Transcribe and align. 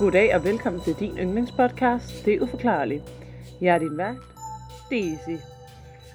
Goddag 0.00 0.34
og 0.34 0.44
velkommen 0.44 0.82
til 0.82 0.94
din 0.94 1.18
yndlingspodcast, 1.18 2.24
Det 2.26 2.34
er 2.34 2.40
uforklarligt. 2.40 3.02
Jeg 3.60 3.74
er 3.74 3.78
din 3.78 3.98
vært, 3.98 4.16
Daisy. 4.90 5.44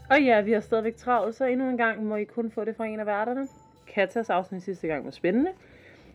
Og 0.09 0.21
ja, 0.21 0.41
vi 0.41 0.51
har 0.51 0.59
stadigvæk 0.59 0.95
travlt, 0.95 1.35
så 1.35 1.45
endnu 1.45 1.69
en 1.69 1.77
gang 1.77 2.05
må 2.05 2.15
I 2.15 2.23
kun 2.23 2.51
få 2.51 2.65
det 2.65 2.75
fra 2.75 2.85
en 2.85 2.99
af 2.99 3.05
værterne. 3.05 3.47
Katas 3.87 4.29
afsnit 4.29 4.63
sidste 4.63 4.87
gang 4.87 5.05
var 5.05 5.11
spændende. 5.11 5.51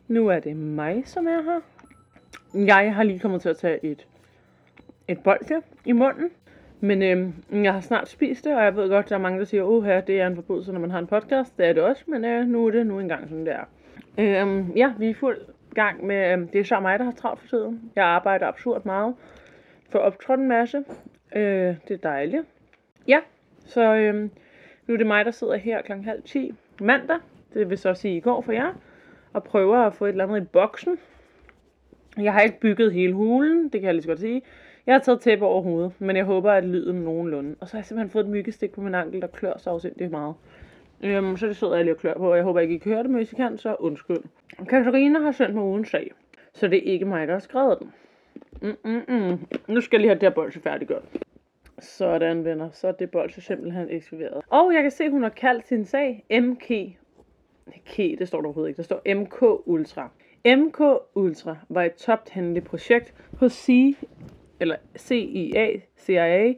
Nu 0.09 0.29
er 0.29 0.39
det 0.39 0.57
mig, 0.57 1.03
som 1.07 1.27
er 1.27 1.43
her. 1.43 1.61
Jeg 2.67 2.95
har 2.95 3.03
lige 3.03 3.19
kommet 3.19 3.43
til 3.43 3.49
at 3.49 3.57
tage 3.57 3.85
et, 3.85 4.07
et 5.09 5.23
bolde 5.23 5.63
i 5.85 5.93
munden. 5.93 6.31
Men 6.81 7.03
øhm, 7.03 7.35
jeg 7.65 7.73
har 7.73 7.81
snart 7.81 8.09
spist 8.09 8.45
det, 8.45 8.57
og 8.57 8.65
jeg 8.65 8.77
ved 8.77 8.89
godt, 8.89 9.09
der 9.09 9.15
er 9.15 9.21
mange, 9.21 9.39
der 9.39 9.45
siger, 9.45 9.63
åh 9.63 9.85
her, 9.85 10.01
det 10.01 10.21
er 10.21 10.27
en 10.27 10.35
forbrydelse, 10.35 10.73
når 10.73 10.81
man 10.81 10.91
har 10.91 10.99
en 10.99 11.07
podcast. 11.07 11.59
Det 11.59 11.67
er 11.67 11.73
det 11.73 11.83
også, 11.83 12.05
men 12.07 12.25
øh, 12.25 12.47
nu 12.47 12.67
er 12.67 12.71
det 12.71 12.87
nu 12.87 13.01
engang 13.01 13.29
sådan, 13.29 13.47
det 13.47 13.55
er. 13.55 13.65
Øhm, 14.19 14.73
ja, 14.77 14.93
vi 14.99 15.11
er 15.11 15.15
fuld 15.15 15.39
gang 15.75 16.07
med, 16.07 16.33
øhm, 16.33 16.49
det 16.49 16.61
er 16.61 16.65
så 16.65 16.81
mig, 16.81 16.99
der 16.99 17.05
har 17.05 17.13
travlt 17.13 17.41
for 17.41 17.49
tiden. 17.49 17.93
Jeg 17.97 18.05
arbejder 18.05 18.47
absurd 18.47 18.85
meget 18.85 19.15
for 19.91 19.99
optrådt 19.99 20.41
en 20.41 20.49
masse. 20.49 20.85
Øh, 21.37 21.75
det 21.89 21.91
er 21.91 21.97
dejligt. 22.03 22.43
Ja, 23.09 23.19
så 23.67 23.95
øh, 23.95 24.15
nu 24.87 24.95
er 24.95 24.99
det 24.99 25.07
mig, 25.07 25.25
der 25.25 25.31
sidder 25.31 25.57
her 25.57 25.83
kl. 25.83 25.93
halv 25.93 26.23
10 26.23 26.55
mandag. 26.81 27.19
Det 27.55 27.71
vil 27.71 27.79
så 27.79 27.95
sige 27.95 28.17
i 28.17 28.21
går 28.21 28.41
for 28.41 28.53
jer. 28.53 28.73
Og 29.33 29.45
prøver 29.45 29.79
at 29.79 29.95
få 29.95 30.05
et 30.05 30.09
eller 30.09 30.25
andet 30.25 30.43
i 30.43 30.45
boksen. 30.45 30.99
Jeg 32.17 32.33
har 32.33 32.41
ikke 32.41 32.61
bygget 32.61 32.93
hele 32.93 33.13
hulen, 33.13 33.65
det 33.65 33.73
kan 33.73 33.83
jeg 33.83 33.95
lige 33.95 34.03
så 34.03 34.09
godt 34.09 34.21
sige. 34.21 34.43
Jeg 34.87 34.95
har 34.95 35.01
taget 35.01 35.21
tæppe 35.21 35.47
over 35.47 35.63
hovedet, 35.63 35.93
men 35.99 36.17
jeg 36.17 36.25
håber, 36.25 36.53
at 36.53 36.65
lyden 36.65 36.97
nogenlunde. 36.97 37.57
Og 37.61 37.69
så 37.69 37.73
har 37.73 37.79
jeg 37.79 37.87
simpelthen 37.87 38.11
fået 38.11 38.25
et 38.25 38.31
myggestik 38.31 38.73
på 38.73 38.81
min 38.81 38.95
ankel, 38.95 39.21
der 39.21 39.27
klør 39.27 39.53
så 39.59 39.71
afsindigt 39.71 40.11
meget. 40.11 40.35
Øhm, 41.05 41.37
så 41.37 41.47
det 41.47 41.57
sidder 41.57 41.75
jeg 41.75 41.85
lige 41.85 41.95
og 41.95 41.99
klør 41.99 42.15
på, 42.15 42.31
og 42.31 42.37
jeg 42.37 42.45
håber 42.45 42.61
ikke, 42.61 42.75
I 42.75 42.79
kan 42.79 42.93
høre 42.93 43.03
det, 43.03 43.11
men 43.11 43.17
hvis 43.17 43.33
I 43.33 43.37
kan, 43.37 43.59
så 43.59 43.77
undskyld. 43.79 44.23
Katarina 44.69 45.19
har 45.19 45.33
sendt 45.33 45.55
mig 45.55 45.65
ugen 45.65 45.85
sag, 45.85 46.13
så 46.55 46.69
det 46.69 46.79
er 46.79 46.93
ikke 46.93 47.05
mig, 47.05 47.27
der 47.27 47.33
har 47.33 47.41
skrevet 47.41 47.79
den. 47.79 47.93
Mm-mm-mm. 48.63 49.39
Nu 49.69 49.81
skal 49.81 49.97
jeg 49.97 50.01
lige 50.01 50.09
have 50.09 50.15
det 50.15 50.23
her 50.23 50.31
bolse 50.31 50.61
færdiggjort. 50.61 51.03
Sådan, 51.79 52.45
venner. 52.45 52.71
Så 52.73 52.89
er 52.89 52.93
det 52.93 53.11
bolse 53.11 53.41
simpelthen 53.41 53.91
ekskaveret. 53.91 54.43
Og 54.49 54.75
jeg 54.75 54.83
kan 54.83 54.91
se, 54.91 55.11
hun 55.11 55.23
har 55.23 55.31
kaldt 55.31 55.69
sin 55.69 55.85
sag 55.85 56.25
MK. 56.31 56.69
K, 57.87 57.97
det 57.97 58.29
står 58.29 58.39
der 58.39 58.47
overhovedet 58.47 58.69
ikke. 58.69 58.77
Der 58.77 58.83
står 58.83 59.15
MK 59.15 59.43
Ultra. 59.67 60.11
MK 60.47 60.81
Ultra 61.15 61.57
var 61.69 61.83
et 61.83 61.95
tophændeligt 61.95 62.67
projekt 62.67 63.15
hos 63.39 63.53
C, 63.53 63.97
eller 64.61 64.77
CIA, 64.99 65.81
CIA, 65.99 66.55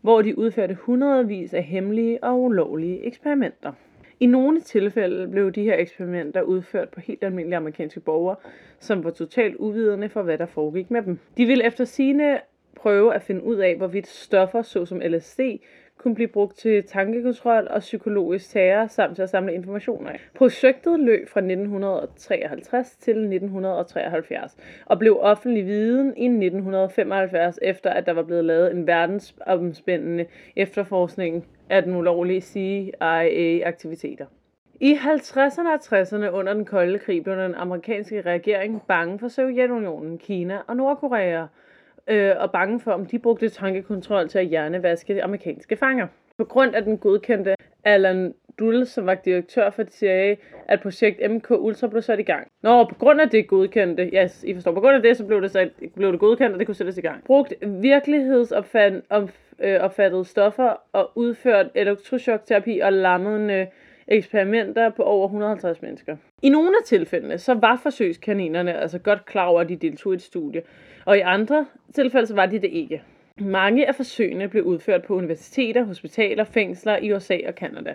hvor 0.00 0.22
de 0.22 0.38
udførte 0.38 0.74
hundredvis 0.74 1.54
af 1.54 1.62
hemmelige 1.62 2.24
og 2.24 2.42
ulovlige 2.42 3.06
eksperimenter. 3.06 3.72
I 4.20 4.26
nogle 4.26 4.60
tilfælde 4.60 5.28
blev 5.28 5.52
de 5.52 5.62
her 5.62 5.74
eksperimenter 5.74 6.42
udført 6.42 6.88
på 6.88 7.00
helt 7.00 7.24
almindelige 7.24 7.56
amerikanske 7.56 8.00
borgere, 8.00 8.36
som 8.80 9.04
var 9.04 9.10
totalt 9.10 9.56
uvidende 9.56 10.08
for, 10.08 10.22
hvad 10.22 10.38
der 10.38 10.46
foregik 10.46 10.90
med 10.90 11.02
dem. 11.02 11.18
De 11.36 11.46
ville 11.46 11.64
efter 11.64 11.84
sine 11.84 12.38
prøve 12.76 13.14
at 13.14 13.22
finde 13.22 13.44
ud 13.44 13.56
af, 13.56 13.76
hvorvidt 13.76 14.06
stoffer 14.06 14.62
såsom 14.62 15.00
LSD 15.00 15.40
kunne 15.98 16.14
blive 16.14 16.28
brugt 16.28 16.56
til 16.56 16.84
tankekontrol 16.84 17.68
og 17.70 17.80
psykologisk 17.80 18.50
terror 18.50 18.86
samt 18.86 19.16
til 19.16 19.22
at 19.22 19.30
samle 19.30 19.54
informationer. 19.54 20.12
Projektet 20.34 21.00
løb 21.00 21.28
fra 21.28 21.40
1953 21.40 22.96
til 22.96 23.16
1973 23.16 24.56
og 24.86 24.98
blev 24.98 25.18
offentlig 25.20 25.66
viden 25.66 26.16
i 26.16 26.24
1975 26.24 27.58
efter 27.62 27.90
at 27.90 28.06
der 28.06 28.12
var 28.12 28.22
blevet 28.22 28.44
lavet 28.44 28.70
en 28.70 28.86
verdensomspændende 28.86 30.26
efterforskning 30.56 31.46
af 31.70 31.82
den 31.82 31.96
ulovlige 31.96 32.40
CIA-aktiviteter. 32.40 34.26
I 34.80 34.94
50'erne 34.94 35.68
og 35.68 36.00
60'erne 36.00 36.30
under 36.30 36.54
den 36.54 36.64
kolde 36.64 36.98
krig 36.98 37.24
blev 37.24 37.36
den 37.36 37.54
amerikanske 37.54 38.20
regering 38.20 38.82
bange 38.88 39.18
for 39.18 39.28
Sovjetunionen, 39.28 40.18
Kina 40.18 40.58
og 40.66 40.76
Nordkorea, 40.76 41.46
øh, 42.10 42.34
og 42.38 42.52
bange 42.52 42.80
for, 42.80 42.92
om 42.92 43.06
de 43.06 43.18
brugte 43.18 43.48
tankekontrol 43.48 44.28
til 44.28 44.38
at 44.38 44.46
hjernevaske 44.46 45.14
de 45.14 45.24
amerikanske 45.24 45.76
fanger. 45.76 46.06
På 46.36 46.44
grund 46.44 46.74
af 46.74 46.84
den 46.84 46.98
godkendte 46.98 47.54
Alan 47.84 48.34
Dulles, 48.58 48.88
som 48.88 49.06
var 49.06 49.14
direktør 49.14 49.70
for 49.70 49.84
CIA, 49.90 50.36
at 50.68 50.80
projekt 50.80 51.30
MK 51.30 51.50
Ultra 51.50 51.86
blev 51.86 52.02
sat 52.02 52.18
i 52.18 52.22
gang. 52.22 52.48
Nå, 52.62 52.84
på 52.84 52.94
grund 52.94 53.20
af 53.20 53.30
det 53.30 53.48
godkendte, 53.48 54.10
ja, 54.12 54.24
yes, 54.24 54.44
I 54.44 54.54
forstår, 54.54 54.72
på 54.72 54.80
grund 54.80 54.96
af 54.96 55.02
det, 55.02 55.16
så 55.16 55.24
blev 55.24 55.42
det, 55.42 55.50
sat, 55.50 55.70
blev 55.94 56.12
det 56.12 56.20
godkendt, 56.20 56.52
og 56.52 56.58
det 56.58 56.66
kunne 56.66 56.74
sættes 56.74 56.98
i 56.98 57.00
gang. 57.00 57.24
Brugt 57.24 57.54
virkelighedsopfattede 57.62 60.20
øh, 60.20 60.24
stoffer 60.24 60.80
og 60.92 61.10
udført 61.14 61.66
elektroschokterapi 61.74 62.78
og 62.78 62.92
lammende 62.92 63.66
eksperimenter 64.10 64.90
på 64.90 65.02
over 65.02 65.26
150 65.26 65.82
mennesker. 65.82 66.16
I 66.42 66.48
nogle 66.48 66.68
af 66.68 66.84
tilfældene, 66.84 67.38
så 67.38 67.54
var 67.54 67.80
forsøgskaninerne 67.82 68.80
altså 68.80 68.98
godt 68.98 69.26
klar 69.26 69.46
over, 69.46 69.60
at 69.60 69.68
de 69.68 69.76
deltog 69.76 70.12
i 70.12 70.16
et 70.16 70.22
studie, 70.22 70.62
og 71.04 71.18
i 71.18 71.20
andre 71.20 71.66
tilfælde, 71.94 72.26
så 72.26 72.34
var 72.34 72.46
de 72.46 72.58
det 72.58 72.70
ikke. 72.72 73.02
Mange 73.38 73.88
af 73.88 73.94
forsøgene 73.94 74.48
blev 74.48 74.64
udført 74.64 75.04
på 75.04 75.14
universiteter, 75.14 75.84
hospitaler, 75.84 76.44
fængsler 76.44 76.96
i 76.96 77.12
USA 77.12 77.38
og 77.46 77.54
Kanada. 77.54 77.94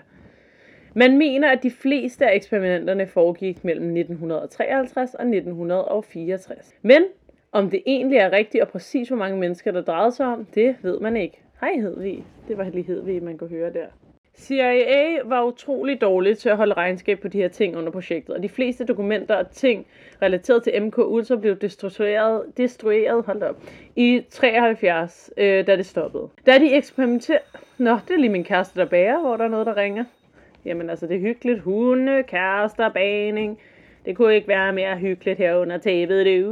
Man 0.94 1.18
mener, 1.18 1.52
at 1.52 1.64
de 1.64 1.72
fleste 1.72 2.28
af 2.28 2.36
eksperimenterne 2.36 3.08
foregik 3.08 3.64
mellem 3.64 3.86
1953 3.86 5.14
og 5.14 5.26
1964. 5.26 6.74
Men 6.82 7.04
om 7.52 7.70
det 7.70 7.84
egentlig 7.86 8.18
er 8.18 8.32
rigtigt 8.32 8.62
og 8.62 8.68
præcis 8.68 9.08
hvor 9.08 9.18
mange 9.18 9.38
mennesker, 9.38 9.72
der 9.72 9.82
drejede 9.82 10.12
sig 10.12 10.26
om, 10.26 10.46
det 10.46 10.76
ved 10.82 11.00
man 11.00 11.18
ikke. 11.18 11.42
Hej 11.62 11.74
Hedvig. 11.74 12.26
Det 12.48 12.58
var 12.58 12.64
lige 12.64 12.84
Hedvig, 12.84 13.24
man 13.24 13.38
kunne 13.38 13.50
høre 13.50 13.74
der. 13.74 13.88
CIA 14.38 15.20
var 15.26 15.44
utrolig 15.44 16.02
dårlig 16.02 16.38
til 16.38 16.50
at 16.50 16.58
holde 16.58 16.74
regnskab 16.74 17.20
på 17.20 17.28
de 17.28 17.38
her 17.38 17.48
ting 17.48 17.78
under 17.78 17.92
projektet, 17.92 18.36
og 18.36 18.44
de 18.44 18.50
fleste 18.50 18.86
dokumenter 18.86 19.36
og 19.36 19.52
ting 19.52 19.88
relateret 20.22 20.64
til 20.64 20.84
MK 20.84 20.98
Ultra 20.98 21.36
blev 21.36 21.56
destrueret, 21.56 22.44
destrueret 22.58 23.26
hold 23.26 23.42
op, 23.42 23.64
i 23.96 24.22
73, 24.30 25.32
øh, 25.38 25.68
da 25.68 25.76
det 25.76 25.86
stoppede. 25.86 26.30
Da 26.46 26.58
de 26.58 26.74
eksperimenterede... 26.74 27.44
Nå, 27.78 27.98
det 28.08 28.14
er 28.14 28.18
lige 28.18 28.30
min 28.30 28.44
kæreste, 28.44 28.80
der 28.80 28.86
bærer, 28.86 29.20
hvor 29.20 29.38
der 29.38 29.44
er 29.44 29.50
noget, 29.50 29.66
der 29.66 29.78
ringer. 29.78 30.04
Jamen 30.66 30.90
altså, 30.90 31.08
det 31.08 31.16
er 31.16 31.20
hyggeligt. 31.20 31.60
Hunde, 31.60 32.24
kærester, 32.24 32.90
baning. 32.90 33.60
Det 34.06 34.18
kunne 34.18 34.36
ikke 34.36 34.48
være 34.48 34.74
mere 34.74 34.98
hyggeligt 34.98 35.38
her 35.38 35.56
under 35.56 35.78
tæppet. 35.78 36.26
Det 36.26 36.46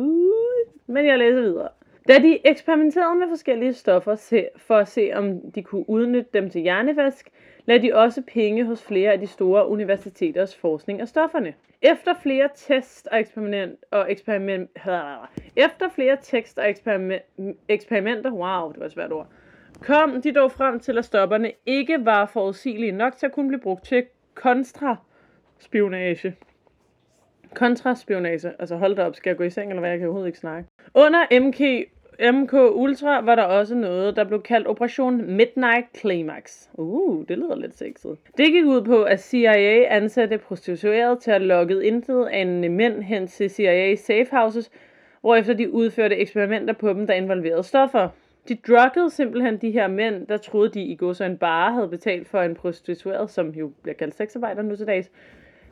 Men 0.87 1.05
jeg 1.05 1.17
læser 1.17 1.41
videre. 1.41 1.69
Da 2.07 2.13
de 2.13 2.39
eksperimenterede 2.47 3.19
med 3.19 3.27
forskellige 3.29 3.73
stoffer 3.73 4.43
for 4.57 4.75
at 4.75 4.87
se, 4.87 5.11
om 5.13 5.51
de 5.55 5.63
kunne 5.63 5.89
udnytte 5.89 6.29
dem 6.33 6.49
til 6.49 6.61
hjernevask, 6.61 7.29
lagde 7.65 7.87
de 7.87 7.95
også 7.95 8.21
penge 8.33 8.65
hos 8.65 8.83
flere 8.83 9.11
af 9.11 9.19
de 9.19 9.27
store 9.27 9.67
universiteters 9.67 10.55
forskning 10.55 11.01
af 11.01 11.07
stofferne. 11.07 11.53
Efter 11.81 12.13
flere 12.21 12.49
test 12.55 13.07
og 13.07 13.19
eksperiment 13.19 13.79
og 13.91 14.11
eksperiment 14.11 14.69
efter 15.55 15.89
flere 15.95 16.17
tekst 16.21 16.59
og 16.59 16.69
eksperiment, 16.69 17.21
eksperimenter, 17.67 18.31
wow, 18.31 18.71
det 18.71 18.79
var 18.79 18.85
et 18.85 18.91
svært 18.91 19.11
ord, 19.11 19.27
kom 19.81 20.21
de 20.21 20.33
dog 20.33 20.51
frem 20.51 20.79
til, 20.79 20.97
at 20.97 21.05
stofferne 21.05 21.51
ikke 21.65 22.05
var 22.05 22.25
forudsigelige 22.25 22.91
nok 22.91 23.15
til 23.15 23.25
at 23.25 23.31
kunne 23.31 23.47
blive 23.47 23.61
brugt 23.61 23.85
til 23.85 24.05
kontraspionage. 24.33 26.35
Kontraspionage. 27.53 28.51
Altså 28.59 28.75
hold 28.75 28.95
da 28.95 29.05
op, 29.05 29.15
skal 29.15 29.29
jeg 29.29 29.37
gå 29.37 29.43
i 29.43 29.49
seng, 29.49 29.69
eller 29.69 29.79
hvad? 29.79 29.89
Jeg 29.89 29.99
kan 29.99 30.07
overhovedet 30.07 30.27
ikke 30.27 30.39
snakke. 30.39 30.69
Under 30.93 31.39
MK 31.39 31.89
MK 32.19 32.53
Ultra 32.53 33.21
var 33.21 33.35
der 33.35 33.43
også 33.43 33.75
noget, 33.75 34.15
der 34.15 34.23
blev 34.23 34.41
kaldt 34.41 34.67
Operation 34.67 35.35
Midnight 35.35 35.85
Climax. 35.97 36.67
Uh, 36.73 37.25
det 37.27 37.37
lyder 37.37 37.55
lidt 37.55 37.77
sexet. 37.77 38.17
Det 38.37 38.45
gik 38.51 38.65
ud 38.65 38.81
på, 38.81 39.03
at 39.03 39.21
CIA 39.21 39.95
ansatte 39.95 40.37
prostituerede 40.37 41.19
til 41.19 41.31
at 41.31 41.41
lokke 41.41 41.83
intet 41.83 42.25
af 42.25 42.47
mænd 42.47 43.01
hen 43.03 43.27
til 43.27 43.49
CIA 43.49 43.95
safe 43.95 44.27
houses, 44.31 44.71
hvorefter 45.21 45.53
de 45.53 45.73
udførte 45.73 46.15
eksperimenter 46.15 46.73
på 46.73 46.89
dem, 46.89 47.07
der 47.07 47.13
involverede 47.13 47.63
stoffer. 47.63 48.09
De 48.47 48.55
druggede 48.67 49.09
simpelthen 49.09 49.57
de 49.57 49.71
her 49.71 49.87
mænd, 49.87 50.27
der 50.27 50.37
troede 50.37 50.69
de 50.69 50.81
i 50.81 50.95
går 50.95 51.13
så 51.13 51.23
en 51.23 51.37
bare 51.37 51.73
havde 51.73 51.87
betalt 51.87 52.27
for 52.27 52.41
en 52.41 52.55
prostitueret, 52.55 53.29
som 53.29 53.49
jo 53.49 53.71
bliver 53.83 53.95
kaldt 53.95 54.15
sexarbejder 54.15 54.61
nu 54.61 54.75
til 54.75 54.87
dags, 54.87 55.11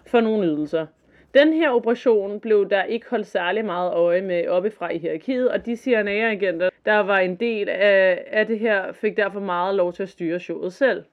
for 0.06 0.22
nogle 0.22 0.48
ydelser. 0.48 0.86
Den 1.34 1.54
her 1.54 1.70
operation 1.70 2.40
blev 2.40 2.70
der 2.70 2.84
ikke 2.84 3.06
holdt 3.10 3.28
særlig 3.28 3.66
meget 3.66 3.94
øje 3.94 4.22
med 4.22 4.48
oppefra 4.48 4.90
i 4.90 4.98
hierarkiet, 4.98 5.50
og 5.50 5.66
de 5.66 5.76
CIA-agenter, 5.76 6.70
der 6.86 6.98
var 6.98 7.20
en 7.20 7.36
del 7.36 7.70
af, 7.70 8.24
af 8.28 8.48
det 8.48 8.60
her, 8.60 8.92
fik 8.92 9.18
derfor 9.18 9.40
meget 9.40 9.76
lov 9.76 9.94
til 9.94 10.04
at 10.04 10.10
styre 10.10 10.40
showet 10.40 10.74
selv. 10.74 11.04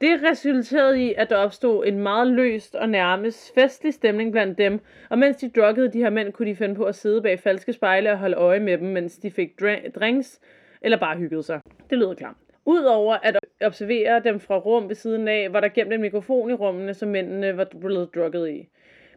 Det 0.00 0.20
resulterede 0.30 1.02
i, 1.06 1.14
at 1.16 1.30
der 1.30 1.36
opstod 1.36 1.86
en 1.86 1.98
meget 1.98 2.26
løst 2.26 2.74
og 2.74 2.88
nærmest 2.88 3.54
festlig 3.54 3.94
stemning 3.94 4.32
blandt 4.32 4.58
dem, 4.58 4.80
og 5.08 5.18
mens 5.18 5.36
de 5.36 5.50
druggede 5.60 5.92
de 5.92 5.98
her 5.98 6.10
mænd, 6.10 6.32
kunne 6.32 6.50
de 6.50 6.56
finde 6.56 6.74
på 6.74 6.84
at 6.84 6.94
sidde 6.94 7.22
bag 7.22 7.38
falske 7.38 7.72
spejle 7.72 8.12
og 8.12 8.18
holde 8.18 8.36
øje 8.36 8.60
med 8.60 8.78
dem, 8.78 8.88
mens 8.88 9.18
de 9.18 9.30
fik 9.30 9.60
drinks 9.94 10.40
eller 10.82 10.98
bare 10.98 11.16
hyggede 11.16 11.42
sig. 11.42 11.60
Det 11.90 11.98
lyder 11.98 12.14
klart. 12.14 12.34
Udover 12.64 13.16
at 13.22 13.38
observere 13.62 14.20
dem 14.24 14.40
fra 14.40 14.58
rum 14.58 14.88
ved 14.88 14.94
siden 14.94 15.28
af, 15.28 15.52
var 15.52 15.60
der 15.60 15.68
gemt 15.68 15.92
en 15.92 16.00
mikrofon 16.00 16.50
i 16.50 16.54
rummene, 16.54 16.94
som 16.94 17.08
mændene 17.08 17.56
var 17.56 17.66
blevet 17.80 18.14
drukket 18.14 18.48
i. 18.48 18.68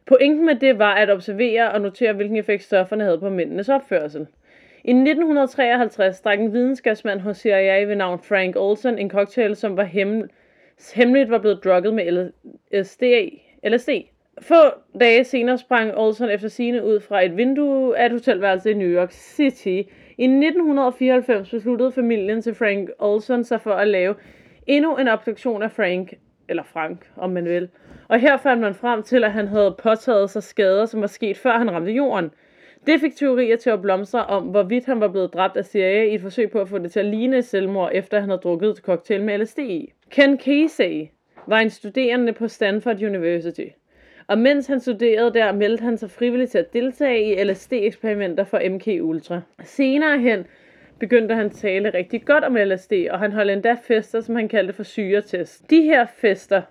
Pointen 0.05 0.45
med 0.45 0.55
det 0.55 0.79
var 0.79 0.93
at 0.93 1.09
observere 1.09 1.71
og 1.71 1.81
notere, 1.81 2.13
hvilken 2.13 2.37
effekt 2.37 2.63
stofferne 2.63 3.03
havde 3.03 3.19
på 3.19 3.29
mændenes 3.29 3.69
opførsel. 3.69 4.27
I 4.83 4.91
1953 4.91 6.21
drak 6.21 6.39
en 6.39 6.53
videnskabsmand 6.53 7.19
hos 7.19 7.37
CIA 7.37 7.83
ved 7.83 7.95
navn 7.95 8.19
Frank 8.19 8.55
Olson 8.55 8.97
en 8.97 9.09
cocktail, 9.09 9.55
som 9.55 9.77
var 9.77 9.83
hemmel- 9.83 10.29
hemmeligt 10.95 11.29
var 11.29 11.37
blevet 11.37 11.63
drukket 11.63 11.93
med 11.93 12.31
LSD, 12.71 13.03
LSD, 13.63 13.89
Få 14.41 14.55
dage 14.99 15.23
senere 15.23 15.57
sprang 15.57 15.97
Olson 15.97 16.29
efter 16.29 16.47
sine 16.47 16.85
ud 16.85 16.99
fra 16.99 17.25
et 17.25 17.37
vindue 17.37 17.97
af 17.97 18.05
et 18.05 18.11
hotelværelse 18.11 18.71
i 18.71 18.73
New 18.73 18.87
York 18.87 19.11
City. 19.11 19.81
I 20.17 20.23
1994 20.23 21.49
besluttede 21.49 21.91
familien 21.91 22.41
til 22.41 22.55
Frank 22.55 22.89
Olson 22.99 23.43
sig 23.43 23.61
for 23.61 23.71
at 23.71 23.87
lave 23.87 24.15
endnu 24.67 24.97
en 24.97 25.07
obduktion 25.07 25.63
af 25.63 25.71
Frank, 25.71 26.13
eller 26.49 26.63
Frank, 26.63 27.09
om 27.17 27.29
man 27.29 27.45
vil. 27.45 27.69
Og 28.07 28.19
her 28.19 28.37
fandt 28.37 28.61
man 28.61 28.75
frem 28.75 29.03
til, 29.03 29.23
at 29.23 29.31
han 29.31 29.47
havde 29.47 29.75
påtaget 29.83 30.29
sig 30.29 30.43
skader, 30.43 30.85
som 30.85 31.01
var 31.01 31.07
sket 31.07 31.37
før 31.37 31.57
han 31.57 31.71
ramte 31.71 31.91
jorden. 31.91 32.31
Det 32.87 32.99
fik 32.99 33.15
teorier 33.15 33.57
til 33.57 33.69
at 33.69 33.81
blomstre 33.81 34.25
om, 34.25 34.43
hvorvidt 34.43 34.85
han 34.85 34.99
var 34.99 35.07
blevet 35.07 35.33
dræbt 35.33 35.57
af 35.57 35.65
CIA 35.65 36.03
i 36.03 36.15
et 36.15 36.21
forsøg 36.21 36.51
på 36.51 36.59
at 36.59 36.69
få 36.69 36.77
det 36.77 36.91
til 36.91 36.99
at 36.99 37.05
ligne 37.05 37.41
selvmord, 37.41 37.91
efter 37.93 38.19
han 38.19 38.29
havde 38.29 38.41
drukket 38.41 38.69
et 38.69 38.77
cocktail 38.77 39.23
med 39.23 39.37
LSD 39.37 39.59
i. 39.59 39.93
Ken 40.09 40.39
Casey 40.39 41.07
var 41.47 41.59
en 41.59 41.69
studerende 41.69 42.33
på 42.33 42.47
Stanford 42.47 43.03
University. 43.03 43.67
Og 44.27 44.37
mens 44.37 44.67
han 44.67 44.79
studerede 44.79 45.33
der, 45.33 45.51
meldte 45.51 45.83
han 45.83 45.97
sig 45.97 46.11
frivilligt 46.11 46.51
til 46.51 46.57
at 46.57 46.73
deltage 46.73 47.23
i 47.23 47.43
LSD-eksperimenter 47.43 48.43
for 48.43 48.69
MK 48.69 48.87
Ultra. 49.01 49.41
Senere 49.63 50.19
hen 50.19 50.45
begyndte 50.99 51.35
han 51.35 51.45
at 51.45 51.51
tale 51.51 51.89
rigtig 51.93 52.25
godt 52.25 52.43
om 52.43 52.55
LSD, 52.55 52.93
og 53.11 53.19
han 53.19 53.31
holdt 53.31 53.51
endda 53.51 53.77
fester, 53.87 54.21
som 54.21 54.35
han 54.35 54.47
kaldte 54.47 54.73
for 54.73 54.83
syretest. 54.83 55.69
De 55.69 55.81
her 55.81 56.05
fester 56.05 56.61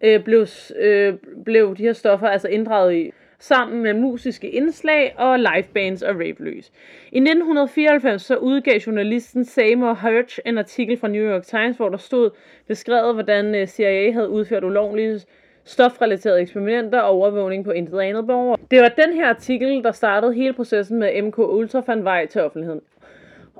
øh, 0.00 0.24
blev, 0.24 0.46
øh, 0.78 1.14
blev 1.44 1.76
de 1.76 1.82
her 1.82 1.92
stoffer 1.92 2.26
altså 2.26 2.48
inddraget 2.48 2.94
i 2.94 3.12
sammen 3.38 3.82
med 3.82 3.94
musiske 3.94 4.50
indslag 4.50 5.14
og 5.18 5.38
livebands 5.38 6.02
og 6.02 6.14
raveløs. 6.14 6.72
I 7.12 7.18
1994 7.18 8.22
så 8.22 8.36
udgav 8.36 8.78
journalisten 8.78 9.44
Seymour 9.44 9.94
Hersh 9.94 10.38
en 10.46 10.58
artikel 10.58 10.98
fra 10.98 11.08
New 11.08 11.30
York 11.32 11.42
Times, 11.42 11.76
hvor 11.76 11.88
der 11.88 11.96
stod 11.96 12.30
beskrevet, 12.68 13.14
hvordan 13.14 13.54
øh, 13.54 13.66
CIA 13.66 14.12
havde 14.12 14.28
udført 14.28 14.64
ulovlige 14.64 15.20
stofrelaterede 15.64 16.40
eksperimenter 16.40 17.00
og 17.00 17.10
overvågning 17.10 17.64
på 17.64 17.70
intet 17.70 18.00
andet 18.00 18.26
borger. 18.26 18.56
Det 18.70 18.80
var 18.80 18.88
den 18.88 19.12
her 19.12 19.28
artikel, 19.28 19.82
der 19.82 19.92
startede 19.92 20.34
hele 20.34 20.52
processen 20.52 20.98
med 20.98 21.22
MK 21.22 21.38
Ultra 21.38 21.80
fandt 21.80 22.04
vej 22.04 22.26
til 22.26 22.40
offentligheden. 22.40 22.80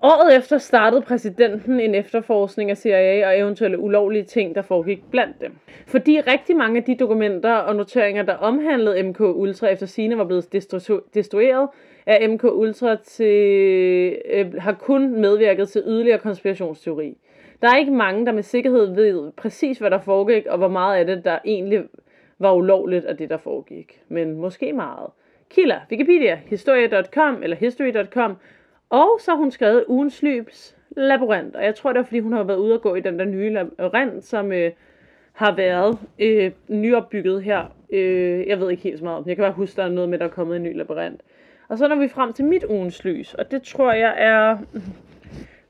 Året 0.03 0.37
efter 0.37 0.59
startede 0.59 1.03
præsidenten 1.03 1.81
en 1.81 1.95
efterforskning 1.95 2.71
af 2.71 2.77
CIA 2.77 3.29
og 3.29 3.39
eventuelle 3.39 3.79
ulovlige 3.79 4.25
ting, 4.25 4.55
der 4.55 4.63
foregik 4.63 5.11
blandt 5.11 5.41
dem. 5.41 5.53
Fordi 5.87 6.21
rigtig 6.21 6.57
mange 6.57 6.79
af 6.79 6.85
de 6.85 6.95
dokumenter 6.95 7.55
og 7.55 7.77
noteringer, 7.77 8.23
der 8.23 8.35
omhandlede 8.35 9.03
MK 9.03 9.21
Ultra 9.21 9.69
efter 9.69 9.87
sine 9.87 10.19
var 10.19 10.25
blevet 10.25 10.53
destrueret, 11.15 11.69
er 12.07 12.29
MK 12.29 12.45
Ultra 12.45 12.97
til, 12.97 14.17
øh, 14.31 14.55
har 14.55 14.73
kun 14.73 15.21
medvirket 15.21 15.69
til 15.69 15.83
yderligere 15.87 16.19
konspirationsteori. 16.19 17.17
Der 17.63 17.69
er 17.69 17.77
ikke 17.77 17.93
mange, 17.93 18.27
der 18.27 18.33
med 18.33 18.43
sikkerhed 18.43 18.95
ved 18.95 19.33
præcis, 19.33 19.79
hvad 19.79 19.91
der 19.91 20.01
foregik, 20.01 20.47
og 20.47 20.59
hvor 20.59 20.69
meget 20.69 20.99
af 20.99 21.07
det, 21.07 21.25
der 21.25 21.39
egentlig 21.45 21.83
var 22.39 22.53
ulovligt 22.53 23.05
af 23.05 23.17
det, 23.17 23.31
der 23.31 23.37
foregik. 23.37 24.01
Men 24.09 24.37
måske 24.37 24.73
meget. 24.73 25.11
Kilder, 25.51 25.79
Wikipedia, 25.91 26.41
historie.com 26.47 27.43
eller 27.43 27.57
history.com 27.57 28.37
og 28.91 29.21
så 29.21 29.31
har 29.31 29.39
hun 29.39 29.51
skrevet 29.51 29.85
ugens 29.89 30.23
lybs 30.23 30.77
labyrint, 30.97 31.57
og 31.57 31.65
jeg 31.65 31.75
tror 31.75 31.93
det 31.93 32.01
er 32.01 32.05
fordi 32.05 32.21
hun 32.21 32.33
har 32.33 32.43
været 32.43 32.59
ude 32.59 32.75
og 32.75 32.83
gå 32.83 32.95
i 32.95 33.01
den 33.01 33.19
der 33.19 33.25
nye 33.25 33.51
labyrint, 33.51 34.25
som 34.25 34.53
øh, 34.53 34.73
har 35.33 35.57
været 35.57 35.99
øh, 36.19 36.53
nyopbygget 36.69 37.43
her. 37.43 37.77
Øh, 37.93 38.47
jeg 38.47 38.61
ved 38.61 38.71
ikke 38.71 38.83
helt 38.83 38.99
så 38.99 39.05
meget 39.05 39.19
om 39.19 39.29
Jeg 39.29 39.37
kan 39.37 39.43
bare 39.43 39.53
huske, 39.53 39.77
der 39.77 39.85
er 39.85 39.89
noget 39.89 40.11
med, 40.11 40.19
der 40.19 40.25
er 40.25 40.29
kommet 40.31 40.57
en 40.57 40.63
ny 40.63 40.77
labyrint. 40.77 41.21
Og 41.69 41.79
så 41.79 41.89
når 41.89 41.97
vi 41.97 42.09
frem 42.09 42.33
til 42.33 42.45
mit 42.45 42.65
ugens 42.65 43.05
lys, 43.05 43.35
og 43.35 43.51
det 43.51 43.63
tror 43.63 43.93
jeg 43.93 44.15
er 44.19 44.59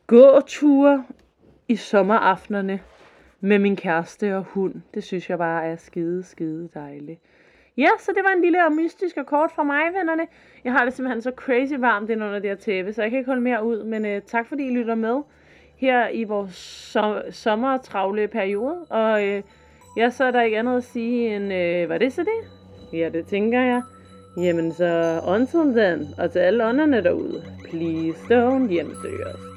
gåture 0.06 1.04
i 1.68 1.76
sommeraftenerne 1.76 2.80
med 3.40 3.58
min 3.58 3.76
kæreste 3.76 4.36
og 4.36 4.42
hund. 4.42 4.74
Det 4.94 5.04
synes 5.04 5.30
jeg 5.30 5.38
bare 5.38 5.66
er 5.66 5.76
skide, 5.76 6.22
skide 6.22 6.68
dejligt. 6.74 7.20
Ja, 7.84 7.90
så 7.98 8.12
det 8.14 8.22
var 8.24 8.32
en 8.36 8.42
lille 8.42 8.66
og 8.66 8.72
mystisk 8.72 9.16
og 9.16 9.26
kort 9.26 9.50
fra 9.54 9.62
mig, 9.62 9.82
vennerne. 9.98 10.26
Jeg 10.64 10.72
har 10.72 10.84
det 10.84 10.94
simpelthen 10.94 11.22
så 11.22 11.32
crazy 11.36 11.74
varmt 11.78 12.10
ind 12.10 12.22
under 12.24 12.38
det 12.38 12.50
her 12.50 12.56
tæppe, 12.56 12.92
så 12.92 13.02
jeg 13.02 13.10
kan 13.10 13.18
ikke 13.18 13.28
holde 13.30 13.42
mere 13.42 13.64
ud. 13.64 13.82
Men 13.84 14.06
øh, 14.06 14.22
tak 14.26 14.46
fordi 14.48 14.66
I 14.66 14.70
lytter 14.76 14.94
med 14.94 15.16
her 15.76 16.08
i 16.08 16.24
vores 16.24 16.54
som- 16.92 17.22
sommertravle 17.30 18.28
periode. 18.28 18.76
Og 18.90 19.26
øh, 19.28 19.42
ja, 19.96 20.10
så 20.10 20.24
er 20.24 20.30
der 20.30 20.42
ikke 20.42 20.58
andet 20.58 20.76
at 20.76 20.84
sige 20.84 21.36
end, 21.36 21.52
øh, 21.52 21.88
var 21.88 21.98
det 21.98 22.12
så 22.12 22.22
det? 22.22 22.40
Ja, 22.98 23.08
det 23.08 23.26
tænker 23.26 23.60
jeg. 23.60 23.82
Jamen 24.36 24.72
så 24.72 25.20
until 25.28 25.82
then, 25.82 26.06
og 26.18 26.30
til 26.32 26.38
alle 26.38 26.66
ånderne 26.66 27.02
derude, 27.04 27.42
please 27.70 28.18
don't 28.34 28.68
hjemsøge 28.68 29.26
os. 29.26 29.49